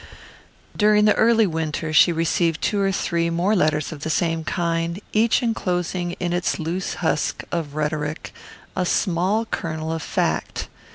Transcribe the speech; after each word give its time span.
During 0.75 1.05
the 1.05 1.13
early 1.13 1.45
winter 1.45 1.93
she 1.93 2.11
received 2.11 2.59
two 2.59 2.79
or 2.81 2.91
three 2.91 3.29
more 3.29 3.55
letters 3.55 3.91
of 3.91 3.99
the 4.01 4.09
same 4.09 4.43
kind, 4.43 4.99
each 5.13 5.43
enclosing 5.43 6.13
in 6.13 6.33
its 6.33 6.57
loose 6.57 6.95
husk 7.05 7.43
of 7.51 7.75
rhetoric 7.75 8.33
a 8.75 8.83
smaller 8.83 9.45
kernel 9.45 9.93
of 9.93 10.01
fact. 10.01 10.69